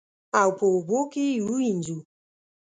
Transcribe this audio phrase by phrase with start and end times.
[0.39, 1.97] او په اوبو کې یې ووینځو.